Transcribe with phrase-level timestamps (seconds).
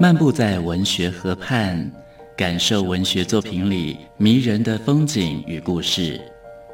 [0.00, 1.90] 漫步在文学河畔，
[2.36, 6.20] 感受文学作品里迷人的风景与故事。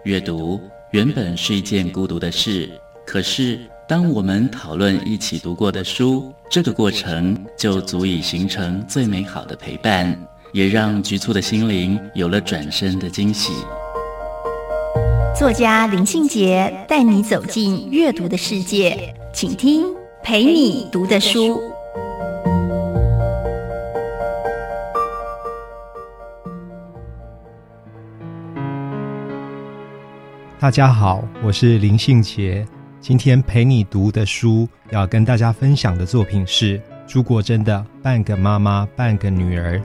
[0.04, 2.68] 阅读原本是一件孤独的事，
[3.06, 3.58] 可是
[3.88, 10.14] 当我们讨论一起读过的书，这个过程就足以形成最美好的陪伴，
[10.52, 13.54] 也让局促的心灵有了转身的惊喜。
[15.34, 19.86] 作家林庆杰带你走进阅读的世界，请听
[20.22, 21.58] 陪你读的书。
[30.60, 32.64] 大家好，我是林信杰。
[33.00, 39.76] 今天陪你读的书，要跟大家分享的作品是朱国珍的《半个妈妈半个女儿》。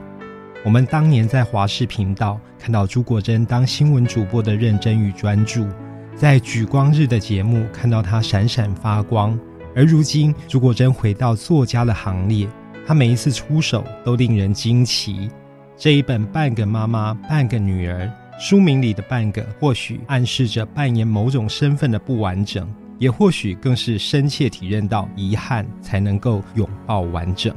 [0.64, 5.66] 我们当年在华视频道看到朱国珍当新闻主播的认真与专注，
[6.14, 9.38] 在举光日的节目看到她闪闪发光。
[9.74, 12.48] 而如今，朱国珍回到作家的行列，
[12.86, 15.28] 她每一次出手都令人惊奇。
[15.76, 18.06] 这一本《半个妈妈半个女儿》。
[18.42, 22.66] 书名里的“半个”或许暗示着扮演某种身份的不完整，
[22.98, 27.54] 也或许更是深切体认到遗憾才能够拥抱完整。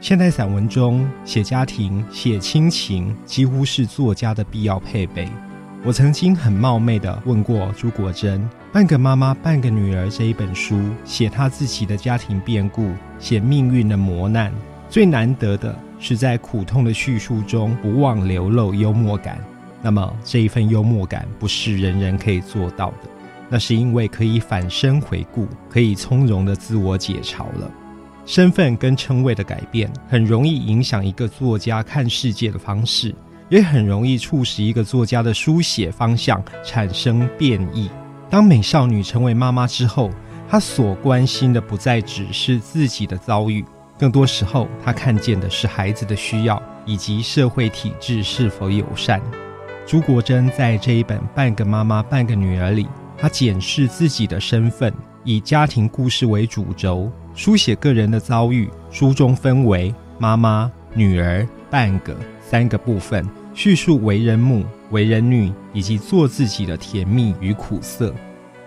[0.00, 5.28] 现代散文中写家庭、写亲情，几乎是作家的必要配备。
[5.84, 8.40] 我曾经很冒昧地问过朱国珍，
[8.72, 12.90] 《半个妈妈半个女儿》这一本书，写她自己的家庭变故，
[13.20, 14.52] 写命运的磨难，
[14.90, 19.38] 最难得的是在苦痛的叙述中不忘流露幽默感。
[19.86, 23.08] 那么这一份幽默感不是人人可以做到的，
[23.48, 27.70] 那是因为可以反身回顾，可以从容的自我解嘲了。
[28.24, 33.14] 身份跟称谓的改变，很容易影响一个作家看世界的方式，
[33.48, 37.88] 也很容易促使一个作家的书写方向产生变异。
[38.28, 40.10] 当美少女成为妈妈之后，
[40.48, 43.64] 她所关心的不再只是自己的遭遇，
[43.96, 49.22] 更多时候她看见的是孩子的需要以及社会体制是否友善。
[49.86, 54.92] 朱国珍在这一本《半个妈妈半个女儿》里，她检视自己的身份，
[55.22, 58.68] 以家庭故事为主轴，书写个人的遭遇。
[58.90, 68.12] 书中分为妈妈、女儿、半个三个部分，叙述为人母、为人女以及做自己的甜蜜与苦涩。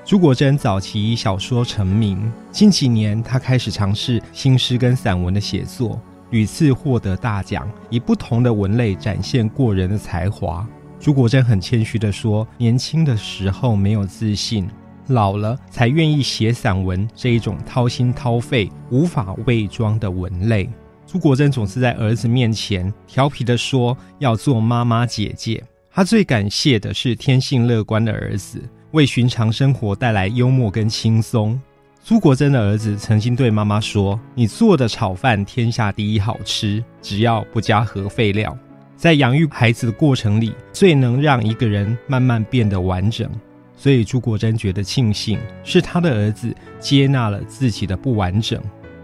[0.06, 10.66] 朱国珍早期以小说成名，近几年她开始尝试新诗跟散文的写作，屡次获得大奖，以不同的文类展现过人的才华。
[11.00, 14.68] 朱国珍很谦虚地说：“年轻的时候没有自信，
[15.08, 20.70] 老了才愿意写散文这一种掏心掏肺、无法伪装的文类。”
[21.08, 28.62] 朱国珍总是在儿子面前调皮地说：“要做妈妈姐姐。”他最感谢的是天性乐观的儿子，
[28.92, 31.60] 为寻常生活带来幽默跟轻松。
[32.04, 38.56] 朱国珍的儿子曾经对妈妈说：“你做的炒饭天下第一好吃，只要不加核废料。”
[39.00, 43.32] 在养育孩子的过程里，最能让一个人慢慢变得完整。
[43.78, 48.62] 所以朱国珍觉得庆幸，是他的儿子接纳了自己的不完整。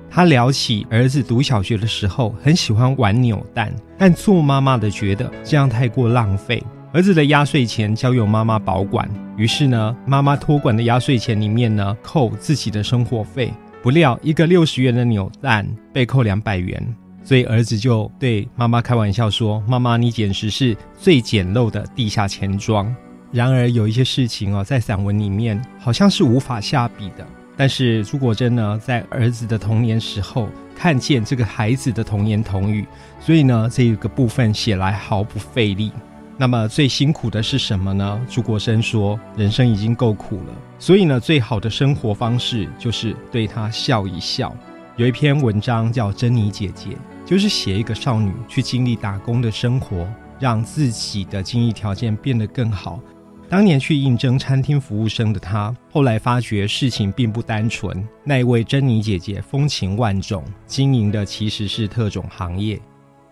[0.09, 6.61] 他聊起儿子读小学的时候，很喜欢玩扭蛋，但做妈妈的觉得这样太过浪费。
[6.91, 13.49] 儿子的压岁钱交由妈妈保管，于是呢，妈妈托管的压岁钱里面呢，扣自己的生活费。
[13.81, 16.85] 不料一个六十元的扭蛋被扣两百元。
[17.25, 22.95] 所以儿子就对妈妈开玩笑说：“妈妈，你简直是最简陋的地下钱庄。”
[23.33, 27.25] 然而有一些事情哦，在散文里面好像是无法下笔的。
[27.57, 32.85] 但是朱国珍呢，在儿子的童年时候看见这个孩子的童言童语，
[33.19, 35.91] 所以呢，这个部分写来毫不费力。
[36.37, 38.21] 那么最辛苦的是什么呢？
[38.29, 44.55] 朱国珍说：“人生已经够苦了，所以呢，最好的生活方式就是对他笑一笑。”
[44.95, 46.91] 有一篇文章叫《珍妮姐姐》。
[47.25, 50.07] 就是写一个少女去经历打工的生活，
[50.39, 52.99] 让自己的经济条件变得更好。
[53.47, 58.07] 当年去应征餐厅服务生的她，后来发觉事情并不单纯。
[58.23, 62.79] 那一位珍妮姐姐风情万种，经营的其实是特种行业。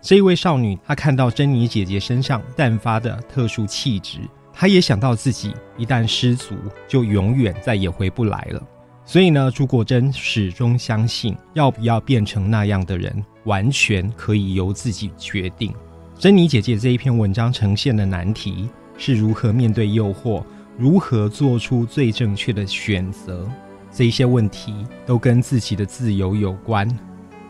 [0.00, 4.18] 这一位少女，她看到珍妮姐姐身上散发的特殊气质，
[4.52, 6.54] 她也想到自己一旦失足，
[6.86, 8.62] 就永远再也回不来了。
[9.06, 15.72] 所以呢，朱国珍始终相信，要不要变成那样的人，完全可以由自己决定。
[16.18, 20.42] 珍妮姐姐这一篇文章呈现的难题是如何面对诱惑，
[20.78, 23.46] 如何做出最正确的选择，
[23.92, 24.74] 这一些问题
[25.04, 26.88] 都跟自己的自由有关。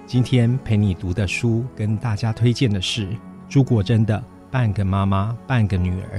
[0.06, 3.08] 今天陪你读的书，跟大家推荐的是
[3.48, 4.18] 朱国珍的
[4.50, 6.18] 《半个妈妈半个女儿》。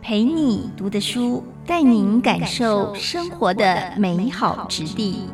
[0.00, 5.28] 陪你读的书，带您感受生活的美好之地。